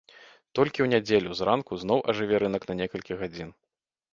[0.59, 3.49] Толькі ў нядзелю з ранку зноў ажыве рынак на некалькі гадзін.